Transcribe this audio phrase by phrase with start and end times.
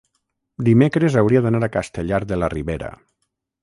[0.69, 2.95] dimecres hauria d'anar a Castellar de la Ribera.